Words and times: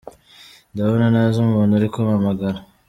Ndabona 0.73 1.05
ntazi 1.13 1.37
umuntu 1.45 1.71
uri 1.75 1.87
kumpamagara. 1.93 2.59